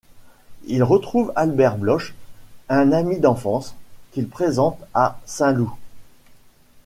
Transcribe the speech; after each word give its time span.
Il 0.65 0.81
retrouve 0.81 1.31
Albert 1.35 1.77
Bloch, 1.77 2.15
un 2.69 2.91
ami 2.91 3.19
d'enfance, 3.19 3.75
qu'il 4.13 4.27
présente 4.27 4.79
à 4.95 5.19
Saint-Loup. 5.27 5.75